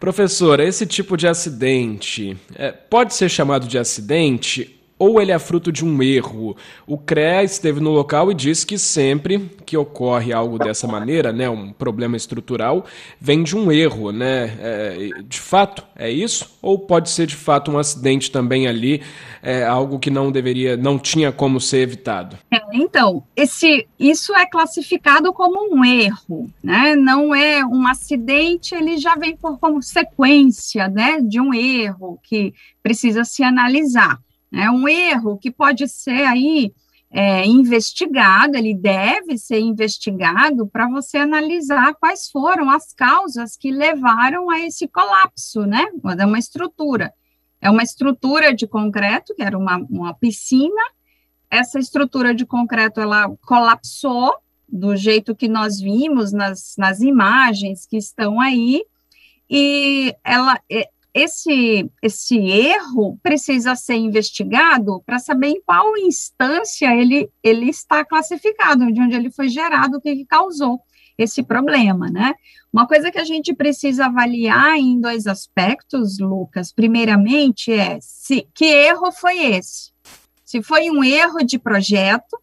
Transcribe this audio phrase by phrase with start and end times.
[0.00, 5.72] Professora, esse tipo de acidente é, pode ser chamado de acidente ou ele é fruto
[5.72, 6.54] de um erro?
[6.86, 11.48] O CREA esteve no local e disse que sempre que ocorre algo dessa maneira, né,
[11.48, 12.84] um problema estrutural,
[13.18, 14.58] vem de um erro, né?
[14.60, 16.54] É, de fato, é isso?
[16.60, 19.00] Ou pode ser de fato um acidente também ali,
[19.42, 22.36] é, algo que não deveria, não tinha como ser evitado?
[22.52, 26.94] É, então, esse, isso é classificado como um erro, né?
[26.94, 33.24] Não é um acidente, ele já vem por consequência, né, de um erro que precisa
[33.24, 34.18] se analisar.
[34.52, 36.72] É um erro que pode ser aí
[37.12, 44.48] é, investigado, ele deve ser investigado para você analisar quais foram as causas que levaram
[44.48, 45.86] a esse colapso, né?
[46.18, 47.12] É uma estrutura.
[47.60, 50.82] É uma estrutura de concreto, que era uma, uma piscina.
[51.50, 54.32] Essa estrutura de concreto, ela colapsou
[54.68, 58.84] do jeito que nós vimos nas, nas imagens que estão aí,
[59.50, 67.28] e ela, é, esse, esse erro precisa ser investigado para saber em qual instância ele,
[67.42, 70.80] ele está classificado, de onde ele foi gerado, o que, que causou
[71.18, 72.34] esse problema, né?
[72.72, 78.64] Uma coisa que a gente precisa avaliar em dois aspectos, Lucas, primeiramente é se que
[78.64, 79.92] erro foi esse?
[80.44, 82.40] Se foi um erro de projeto,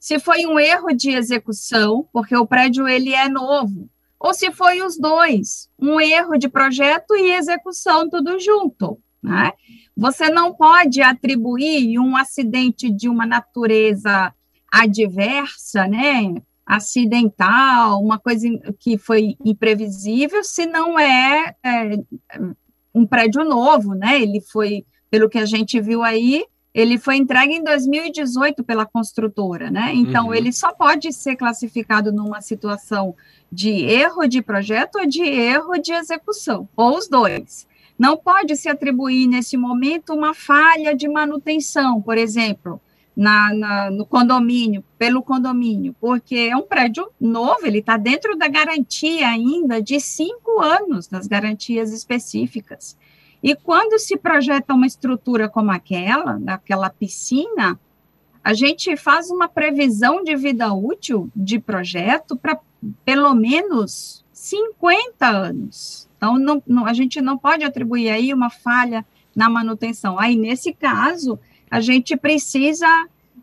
[0.00, 3.88] se foi um erro de execução, porque o prédio ele é novo,
[4.22, 9.52] ou se foi os dois, um erro de projeto e execução tudo junto, né?
[9.96, 14.32] Você não pode atribuir um acidente de uma natureza
[14.72, 16.34] adversa, né,
[16.64, 21.98] acidental, uma coisa que foi imprevisível, se não é, é
[22.94, 24.22] um prédio novo, né?
[24.22, 29.70] Ele foi, pelo que a gente viu aí, ele foi entregue em 2018 pela construtora,
[29.70, 29.92] né?
[29.94, 30.34] Então, uhum.
[30.34, 33.14] ele só pode ser classificado numa situação
[33.50, 37.66] de erro de projeto ou de erro de execução, ou os dois.
[37.98, 42.80] Não pode se atribuir nesse momento uma falha de manutenção, por exemplo,
[43.14, 48.48] na, na, no condomínio, pelo condomínio, porque é um prédio novo, ele está dentro da
[48.48, 52.96] garantia ainda de cinco anos, das garantias específicas.
[53.42, 57.78] E quando se projeta uma estrutura como aquela, daquela piscina,
[58.44, 62.58] a gente faz uma previsão de vida útil de projeto para
[63.04, 66.08] pelo menos 50 anos.
[66.16, 69.04] Então, não, não, a gente não pode atribuir aí uma falha
[69.34, 70.18] na manutenção.
[70.18, 71.38] Aí, nesse caso,
[71.70, 72.86] a gente precisa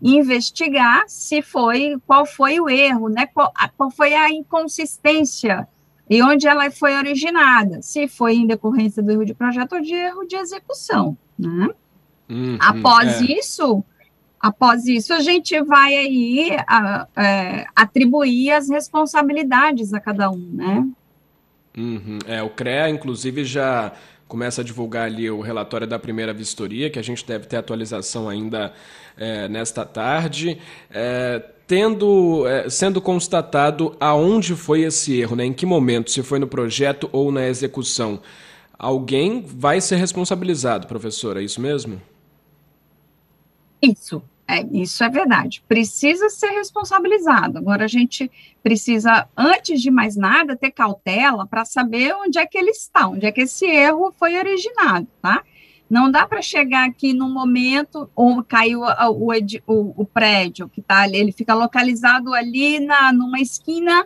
[0.02, 3.28] investigar se foi, qual foi o erro, né?
[3.28, 5.68] Qual, qual foi a inconsistência
[6.10, 9.94] e onde ela foi originada, se foi em decorrência do erro de projeto ou de
[9.94, 11.70] erro de execução, né?
[12.30, 13.32] Hum, Após hum, é.
[13.34, 13.84] isso,
[14.40, 20.88] Após isso, a gente vai aí a, é, atribuir as responsabilidades a cada um, né?
[21.78, 22.20] Uhum.
[22.26, 23.92] É, o CREA, inclusive, já
[24.30, 28.30] começa a divulgar ali o relatório da primeira vistoria, que a gente deve ter atualização
[28.30, 28.72] ainda
[29.18, 30.58] é, nesta tarde.
[30.90, 35.46] É, tendo, é, sendo constatado aonde foi esse erro, né?
[35.46, 38.20] em que momento, se foi no projeto ou na execução.
[38.74, 42.02] Alguém vai ser responsabilizado, professora, é isso mesmo?
[43.80, 45.64] Isso, é, isso é verdade.
[45.68, 47.60] Precisa ser responsabilizado.
[47.60, 48.32] Agora, a gente
[48.64, 53.28] precisa, antes de mais nada, ter cautela para saber onde é que ele está, onde
[53.28, 55.44] é que esse erro foi originado, tá?
[55.90, 59.32] Não dá para chegar aqui no momento ou caiu o,
[59.68, 64.06] o, o prédio que está ali, ele fica localizado ali na, numa esquina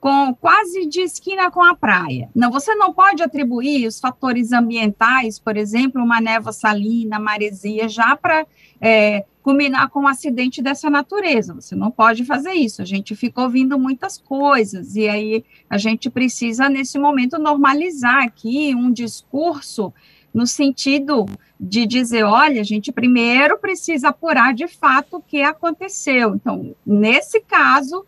[0.00, 2.30] com quase de esquina com a praia.
[2.34, 8.16] Não, você não pode atribuir os fatores ambientais, por exemplo, uma névoa salina, maresia, já
[8.16, 8.46] para
[8.80, 11.54] é, culminar com um acidente dessa natureza.
[11.54, 12.80] Você não pode fazer isso.
[12.80, 18.74] A gente fica ouvindo muitas coisas, e aí a gente precisa, nesse momento, normalizar aqui
[18.74, 19.92] um discurso
[20.32, 21.26] no sentido
[21.58, 26.34] de dizer, olha, a gente primeiro precisa apurar de fato o que aconteceu.
[26.34, 28.06] Então, nesse caso,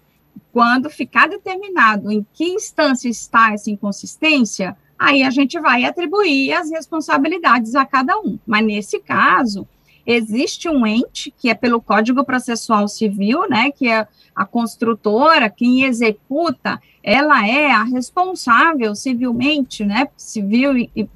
[0.53, 6.71] quando ficar determinado em que instância está essa inconsistência, aí a gente vai atribuir as
[6.71, 8.39] responsabilidades a cada um.
[8.47, 9.67] Mas nesse caso,
[10.07, 15.85] existe um ente, que é pelo Código Processual Civil, né, que é a construtora, quem
[15.85, 21.09] executa, ela é a responsável civilmente, né, civil e,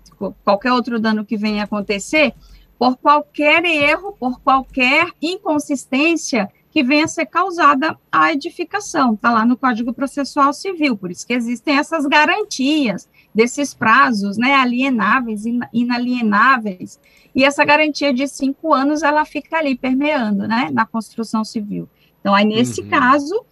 [0.45, 2.35] qualquer outro dano que venha acontecer,
[2.79, 9.15] por qualquer erro, por qualquer inconsistência que venha a ser causada à edificação.
[9.15, 14.55] Está lá no Código Processual Civil, por isso que existem essas garantias desses prazos, né,
[14.55, 16.99] alienáveis e inalienáveis,
[17.35, 21.89] e essa garantia de cinco anos, ela fica ali permeando, né, na construção civil.
[22.21, 22.89] Então, aí, nesse uhum.
[22.89, 23.45] caso,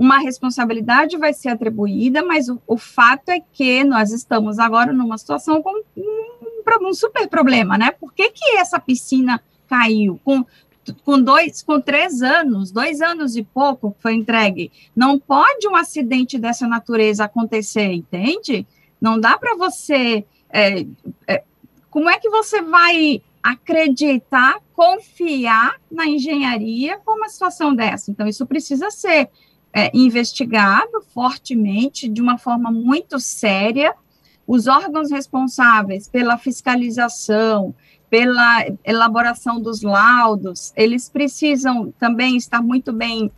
[0.00, 5.18] uma responsabilidade vai ser atribuída, mas o, o fato é que nós estamos agora numa
[5.18, 7.90] situação com um, um super problema, né?
[7.90, 10.18] Por que, que essa piscina caiu?
[10.24, 10.42] Com,
[11.04, 14.72] com dois, com três anos, dois anos e pouco foi entregue.
[14.96, 18.66] Não pode um acidente dessa natureza acontecer, entende?
[18.98, 20.24] Não dá para você.
[20.48, 20.86] É,
[21.28, 21.44] é,
[21.90, 28.10] como é que você vai acreditar, confiar na engenharia com uma situação dessa?
[28.10, 29.28] Então, isso precisa ser
[29.72, 33.94] é, investigado fortemente, de uma forma muito séria.
[34.46, 37.74] Os órgãos responsáveis pela fiscalização,
[38.08, 43.30] pela elaboração dos laudos, eles precisam também estar muito bem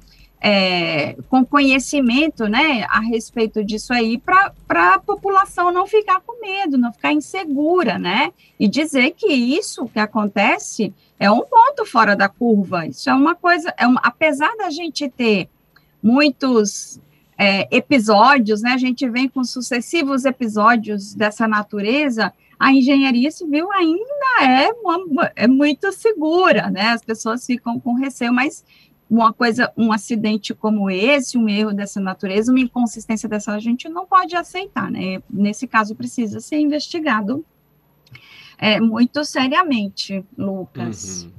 [0.45, 6.77] é, com conhecimento né, a respeito disso aí, para a população não ficar com medo,
[6.77, 8.33] não ficar insegura, né?
[8.59, 12.87] E dizer que isso que acontece é um ponto fora da curva.
[12.87, 15.49] Isso é uma coisa, é uma, apesar da gente ter
[16.03, 17.01] muitos
[17.39, 18.73] é, episódios, né?
[18.73, 22.33] A gente vem com sucessivos episódios dessa natureza.
[22.59, 26.91] A engenharia civil ainda é, uma, é muito segura, né?
[26.91, 28.65] As pessoas ficam com receio, mas
[29.11, 33.89] uma coisa, um acidente como esse, um erro dessa natureza, uma inconsistência dessa, a gente
[33.89, 35.23] não pode aceitar, né?
[35.29, 37.45] Nesse caso, precisa ser investigado
[38.57, 41.25] é, muito seriamente, Lucas.
[41.25, 41.33] Uhum.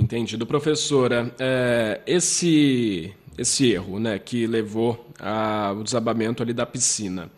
[0.00, 1.32] Entendido, professora.
[1.38, 7.30] É, esse esse erro, né, que levou ao desabamento ali da piscina,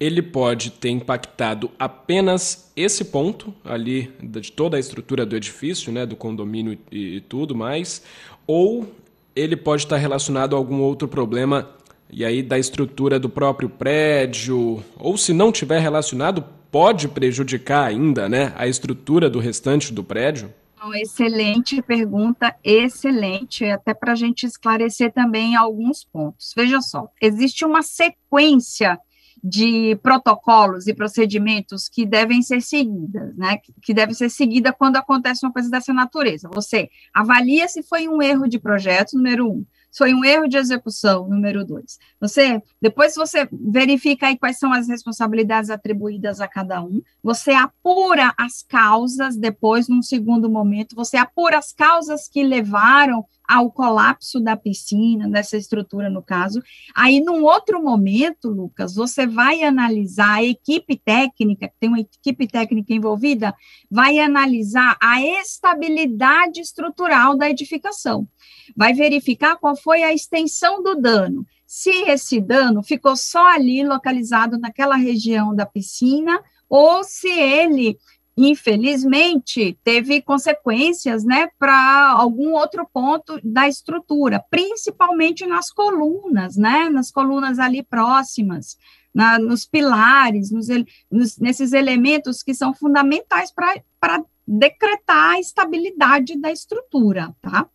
[0.00, 6.06] ele pode ter impactado apenas esse ponto ali de toda a estrutura do edifício, né,
[6.06, 8.02] do condomínio e, e tudo mais,
[8.46, 8.86] ou
[9.34, 11.68] ele pode estar relacionado a algum outro problema
[12.10, 18.28] e aí da estrutura do próprio prédio, ou se não tiver relacionado, pode prejudicar ainda,
[18.28, 20.52] né, a estrutura do restante do prédio?
[20.94, 26.52] Excelente pergunta, excelente, até para a gente esclarecer também alguns pontos.
[26.56, 28.98] Veja só, existe uma sequência
[29.42, 33.58] de protocolos e procedimentos que devem ser seguidas, né?
[33.82, 36.48] Que deve ser seguida quando acontece uma coisa dessa natureza.
[36.52, 39.64] Você avalia se foi um erro de projeto, número um
[39.98, 41.98] foi um erro de execução, número dois.
[42.20, 48.32] Você, depois você verifica aí quais são as responsabilidades atribuídas a cada um, você apura
[48.38, 54.54] as causas, depois, num segundo momento, você apura as causas que levaram ao colapso da
[54.54, 56.62] piscina, dessa estrutura, no caso.
[56.94, 62.92] Aí, num outro momento, Lucas, você vai analisar a equipe técnica, tem uma equipe técnica
[62.92, 63.54] envolvida,
[63.90, 68.28] vai analisar a estabilidade estrutural da edificação.
[68.76, 71.46] Vai verificar qual foi a extensão do dano.
[71.66, 77.98] Se esse dano ficou só ali localizado naquela região da piscina, ou se ele
[78.46, 87.10] infelizmente, teve consequências, né, para algum outro ponto da estrutura, principalmente nas colunas, né, nas
[87.10, 88.76] colunas ali próximas,
[89.12, 90.68] na, nos pilares, nos,
[91.10, 97.68] nos, nesses elementos que são fundamentais para decretar a estabilidade da estrutura, tá?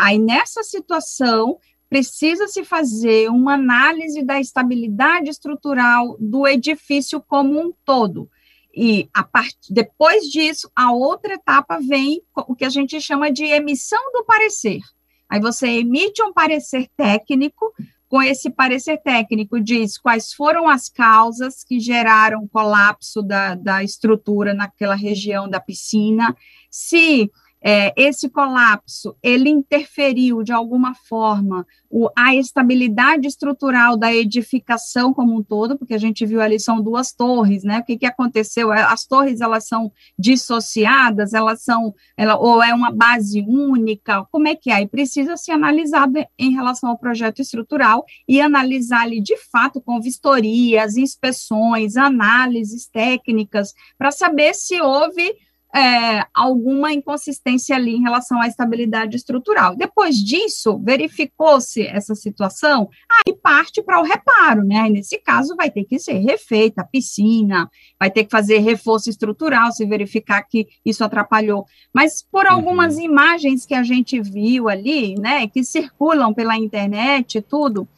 [0.00, 1.58] Aí, nessa situação,
[1.88, 8.28] precisa se fazer uma análise da estabilidade estrutural do edifício como um todo,
[8.76, 9.56] e a part...
[9.70, 14.80] depois disso, a outra etapa vem o que a gente chama de emissão do parecer.
[15.28, 17.72] Aí você emite um parecer técnico,
[18.08, 23.82] com esse parecer técnico diz quais foram as causas que geraram o colapso da, da
[23.82, 26.36] estrutura naquela região da piscina,
[26.70, 27.30] se
[27.66, 35.34] é, esse colapso, ele interferiu de alguma forma o, a estabilidade estrutural da edificação como
[35.34, 37.78] um todo, porque a gente viu ali são duas torres, né?
[37.78, 38.70] O que, que aconteceu?
[38.70, 44.46] É, as torres, elas são dissociadas, elas são, ela, ou é uma base única, como
[44.46, 44.82] é que é?
[44.82, 50.02] E precisa ser analisado em relação ao projeto estrutural e analisar ali, de fato, com
[50.02, 55.34] vistorias, inspeções, análises técnicas, para saber se houve
[55.74, 59.74] é, alguma inconsistência ali em relação à estabilidade estrutural.
[59.74, 64.88] Depois disso, verificou-se essa situação, aí parte para o reparo, né?
[64.88, 69.72] nesse caso, vai ter que ser refeita a piscina, vai ter que fazer reforço estrutural,
[69.72, 71.66] se verificar que isso atrapalhou.
[71.92, 73.02] Mas por algumas uhum.
[73.02, 77.88] imagens que a gente viu ali, né, que circulam pela internet e tudo,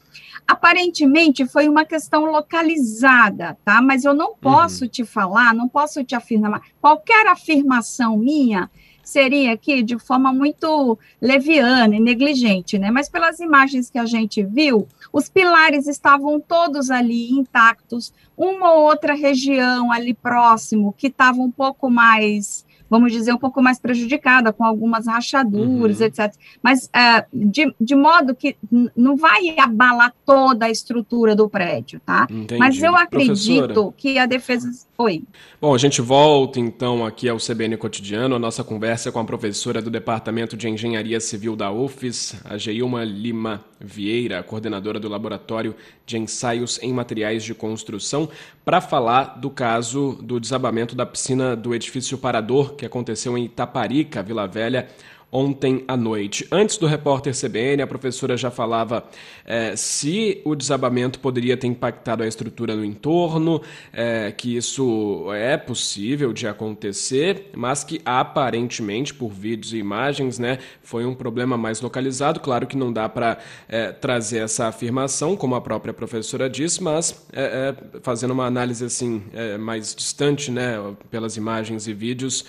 [0.47, 3.81] Aparentemente foi uma questão localizada, tá?
[3.83, 4.91] Mas eu não posso uhum.
[4.91, 6.63] te falar, não posso te afirmar.
[6.81, 8.71] Qualquer afirmação minha
[9.07, 12.91] seria aqui de forma muito leviana e negligente, né?
[12.91, 18.83] Mas pelas imagens que a gente viu, os pilares estavam todos ali intactos, uma ou
[18.83, 24.53] outra região ali próximo que estava um pouco mais vamos dizer, um pouco mais prejudicada,
[24.53, 26.07] com algumas rachaduras, uhum.
[26.07, 26.33] etc.
[26.63, 28.57] Mas é, de, de modo que
[28.97, 32.27] não vai abalar toda a estrutura do prédio, tá?
[32.31, 32.59] Entendi.
[32.59, 33.95] Mas eu acredito Professora.
[33.97, 34.86] que a defesa.
[34.99, 35.25] Oi.
[35.61, 39.83] Bom, a gente volta então aqui ao CBN Cotidiano, a nossa conversa com a professora
[39.83, 45.75] do Departamento de Engenharia Civil da UFES, a Geilma Lima Vieira, coordenadora do Laboratório
[46.07, 48.27] de Ensaios em Materiais de Construção,
[48.65, 54.23] para falar do caso do desabamento da piscina do edifício Parador, que aconteceu em Itaparica,
[54.23, 54.89] Vila Velha,
[55.31, 56.47] ontem à noite.
[56.51, 59.05] Antes do repórter CBN, a professora já falava
[59.45, 63.61] é, se o desabamento poderia ter impactado a estrutura no entorno,
[63.93, 70.59] é, que isso é possível de acontecer, mas que aparentemente, por vídeos e imagens, né,
[70.83, 72.41] foi um problema mais localizado.
[72.41, 77.27] Claro que não dá para é, trazer essa afirmação, como a própria professora disse, mas
[77.33, 80.77] é, é, fazendo uma análise assim é, mais distante, né,
[81.11, 82.45] pelas imagens e vídeos,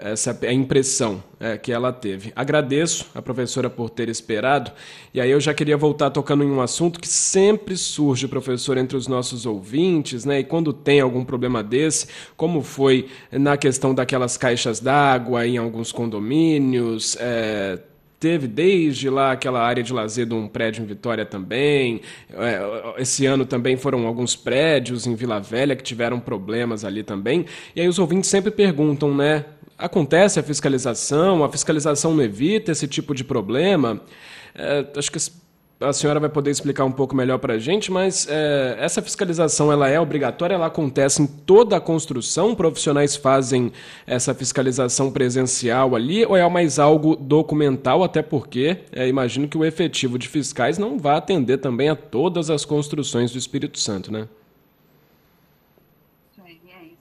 [0.00, 1.22] essa é a impressão
[1.56, 2.32] que ela teve.
[2.34, 4.72] Agradeço a professora por ter esperado,
[5.12, 8.96] e aí eu já queria voltar tocando em um assunto que sempre surge, professor, entre
[8.96, 10.40] os nossos ouvintes, né?
[10.40, 12.06] E quando tem algum problema desse,
[12.36, 17.78] como foi na questão daquelas caixas d'água em alguns condomínios, é,
[18.22, 22.00] teve desde lá aquela área de lazer de um prédio em Vitória também.
[22.30, 27.44] É, esse ano também foram alguns prédios em Vila Velha que tiveram problemas ali também.
[27.74, 29.44] E aí os ouvintes sempre perguntam, né?
[29.82, 34.00] Acontece a fiscalização, a fiscalização não evita esse tipo de problema.
[34.54, 35.18] É, acho que
[35.80, 39.72] a senhora vai poder explicar um pouco melhor para a gente, mas é, essa fiscalização
[39.72, 42.54] ela é obrigatória, ela acontece em toda a construção?
[42.54, 43.72] Profissionais fazem
[44.06, 48.04] essa fiscalização presencial ali ou é mais algo documental?
[48.04, 52.50] Até porque é, imagino que o efetivo de fiscais não vai atender também a todas
[52.50, 54.28] as construções do Espírito Santo, né?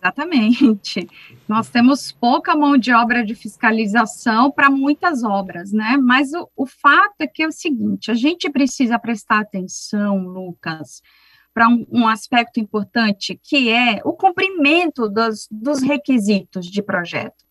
[0.01, 1.07] Exatamente.
[1.47, 5.95] Nós temos pouca mão de obra de fiscalização para muitas obras, né?
[5.95, 11.03] Mas o, o fato é que é o seguinte: a gente precisa prestar atenção, Lucas,
[11.53, 17.45] para um, um, aspecto importante, que é o cumprimento dos, dos requisitos de projeto.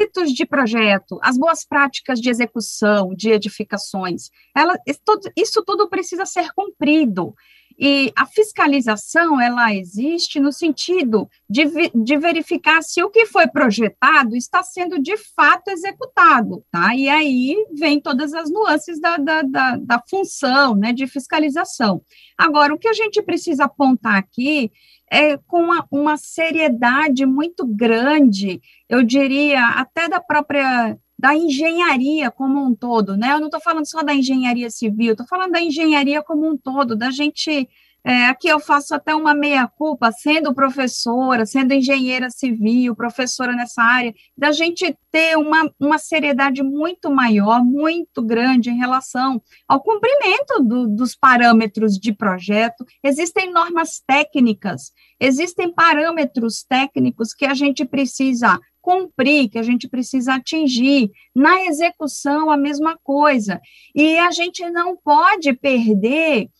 [0.00, 5.88] Requisitos de projeto, as boas práticas de execução, de edificações, ela, isso, tudo, isso tudo
[5.88, 7.34] precisa ser cumprido.
[7.78, 11.64] E a fiscalização, ela existe no sentido de,
[11.94, 16.94] de, verificar se o que foi projetado está sendo de fato executado, tá?
[16.94, 22.00] E aí vem todas as nuances da, da, da, da função, né, de fiscalização.
[22.38, 24.70] Agora, o que a gente precisa apontar aqui
[25.10, 32.62] é com uma, uma seriedade muito grande, eu diria, até da própria da engenharia como
[32.62, 33.32] um todo, né?
[33.32, 36.94] Eu não estou falando só da engenharia civil, estou falando da engenharia como um todo,
[36.94, 37.66] da gente.
[38.06, 44.12] É, aqui eu faço até uma meia-culpa, sendo professora, sendo engenheira civil, professora nessa área,
[44.36, 50.86] da gente ter uma, uma seriedade muito maior, muito grande em relação ao cumprimento do,
[50.86, 52.84] dos parâmetros de projeto.
[53.02, 60.34] Existem normas técnicas, existem parâmetros técnicos que a gente precisa cumprir, que a gente precisa
[60.34, 61.10] atingir.
[61.34, 63.58] Na execução, a mesma coisa.
[63.94, 66.50] E a gente não pode perder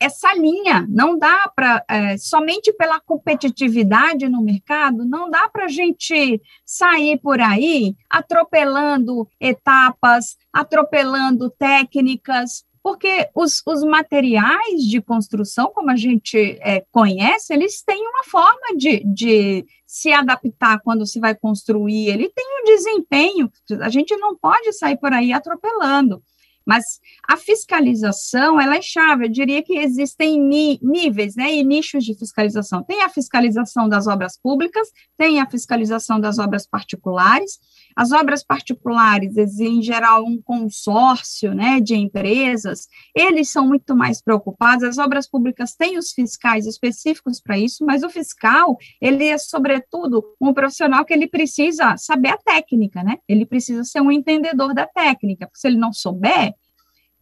[0.00, 0.84] essa linha.
[0.88, 7.18] Não dá para, é, somente pela competitividade no mercado, não dá para a gente sair
[7.18, 16.58] por aí atropelando etapas, atropelando técnicas, porque os, os materiais de construção, como a gente
[16.62, 22.30] é, conhece, eles têm uma forma de, de se adaptar quando se vai construir, ele
[22.30, 23.52] tem um desempenho,
[23.82, 26.22] a gente não pode sair por aí atropelando.
[26.68, 29.24] Mas a fiscalização, ela é chave.
[29.24, 30.38] Eu diria que existem
[30.82, 32.82] níveis né, e nichos de fiscalização.
[32.82, 37.58] Tem a fiscalização das obras públicas, tem a fiscalização das obras particulares.
[37.96, 44.84] As obras particulares em geral, um consórcio né, de empresas, eles são muito mais preocupados.
[44.84, 50.22] As obras públicas têm os fiscais específicos para isso, mas o fiscal, ele é, sobretudo,
[50.38, 53.16] um profissional que ele precisa saber a técnica, né?
[53.26, 56.54] Ele precisa ser um entendedor da técnica, porque se ele não souber,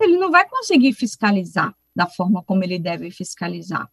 [0.00, 3.88] ele não vai conseguir fiscalizar da forma como ele deve fiscalizar.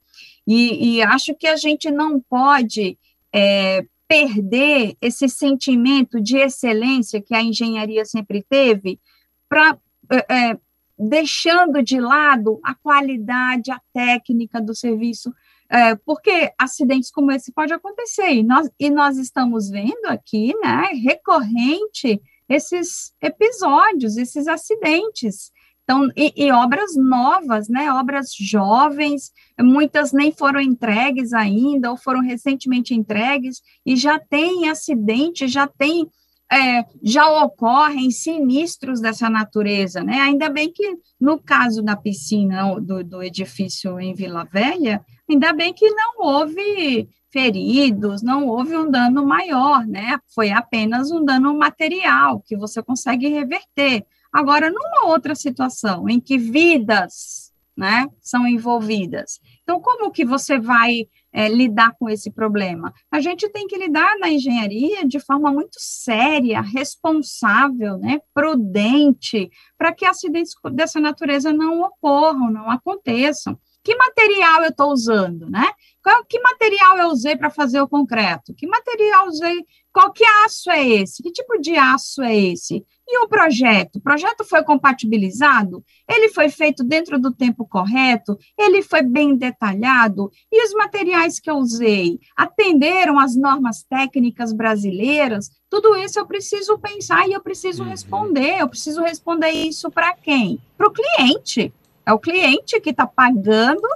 [0.45, 2.97] E, e acho que a gente não pode
[3.33, 8.99] é, perder esse sentimento de excelência que a engenharia sempre teve,
[9.47, 9.77] para
[10.11, 10.57] é, é,
[10.99, 15.33] deixando de lado a qualidade, a técnica do serviço,
[15.69, 20.89] é, porque acidentes como esse pode acontecer, e nós, e nós estamos vendo aqui, né,
[21.01, 25.52] recorrente, esses episódios, esses acidentes,
[25.83, 27.91] Então, e, e, obras novas, né?
[27.91, 35.47] Obras jovens, muitas nem foram entregues ainda, ou foram recentemente entregues, e já tem acidente,
[35.47, 36.07] já tem,
[36.51, 40.21] é, já ocorrem sinistros dessa natureza, né?
[40.21, 45.73] Ainda bem que, no caso da piscina do, do edifício em Vila Velha, ainda bem
[45.73, 50.19] que não houve feridos, não houve um dano maior, né?
[50.33, 54.05] Foi apenas um dano material que você consegue reverter.
[54.33, 61.07] Agora, numa outra situação em que vidas né, são envolvidas, então como que você vai
[61.31, 62.93] é, lidar com esse problema?
[63.11, 69.93] A gente tem que lidar na engenharia de forma muito séria, responsável, né, prudente, para
[69.93, 73.59] que acidentes dessa natureza não ocorram, não aconteçam.
[73.83, 75.67] Que material eu estou usando, né?
[76.03, 78.53] Qual, que material eu usei para fazer o concreto?
[78.53, 79.65] Que material usei?
[79.91, 81.23] Qual que aço é esse?
[81.23, 82.85] Que tipo de aço é esse?
[83.07, 83.97] E o projeto?
[83.97, 85.83] O projeto foi compatibilizado?
[86.09, 88.37] Ele foi feito dentro do tempo correto?
[88.57, 90.31] Ele foi bem detalhado?
[90.51, 95.51] E os materiais que eu usei atenderam às normas técnicas brasileiras?
[95.69, 97.89] Tudo isso eu preciso pensar e eu preciso uhum.
[97.89, 98.59] responder.
[98.59, 100.59] Eu preciso responder isso para quem?
[100.77, 101.73] Para o cliente.
[102.05, 103.87] É o cliente que está pagando,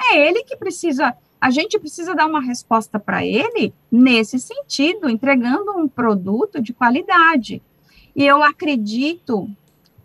[0.00, 1.14] é ele que precisa.
[1.40, 7.62] A gente precisa dar uma resposta para ele nesse sentido, entregando um produto de qualidade.
[8.14, 9.48] E eu acredito,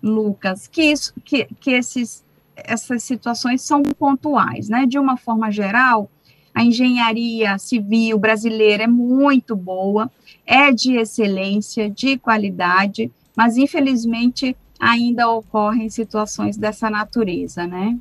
[0.01, 2.24] Lucas, que, isso, que, que esses,
[2.55, 4.86] essas situações são pontuais, né?
[4.86, 6.10] De uma forma geral,
[6.53, 10.12] a engenharia civil brasileira é muito boa,
[10.45, 17.97] é de excelência, de qualidade, mas infelizmente ainda ocorrem situações dessa natureza, né?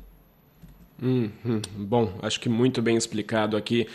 [1.01, 3.87] Hum, hum, bom, acho que muito bem explicado aqui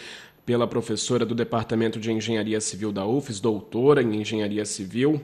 [0.45, 5.21] pela professora do Departamento de Engenharia Civil da UFES, doutora em Engenharia Civil,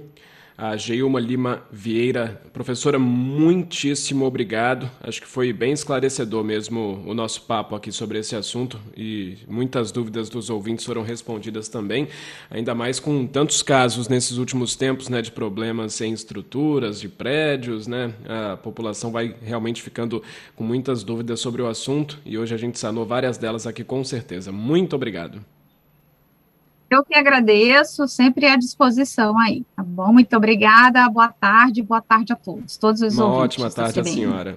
[0.57, 2.41] a Geilma Lima Vieira.
[2.53, 4.89] Professora, muitíssimo obrigado.
[5.03, 9.91] Acho que foi bem esclarecedor mesmo o nosso papo aqui sobre esse assunto e muitas
[9.91, 12.09] dúvidas dos ouvintes foram respondidas também,
[12.51, 17.87] ainda mais com tantos casos nesses últimos tempos, né, de problemas em estruturas, de prédios,
[17.87, 18.13] né?
[18.29, 20.23] A população vai realmente ficando
[20.55, 24.05] com muitas dúvidas sobre o assunto e hoje a gente sanou várias delas aqui com
[24.05, 24.53] certeza.
[24.53, 25.54] Muito obrigado.
[26.95, 30.13] Eu que agradeço, sempre à disposição aí, tá bom?
[30.13, 33.59] Muito obrigada, boa tarde, boa tarde a todos, todos os Uma ouvintes.
[33.59, 34.57] Uma ótima tarde a senhora.